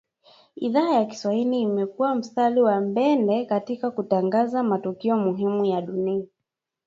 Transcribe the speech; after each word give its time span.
idhaa 0.55 0.89
ya 0.89 1.05
kiswahili 1.05 1.61
imekua 1.61 2.15
mstari 2.15 2.61
wa 2.61 2.81
mbele 2.81 3.45
katika 3.45 3.91
kutangaza 3.91 4.63
matukio 4.63 5.17
muhimu 5.17 5.65
ya 5.65 5.81
dunia 5.81 6.25